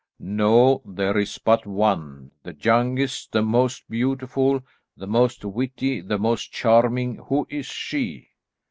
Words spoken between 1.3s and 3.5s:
but one, the youngest, the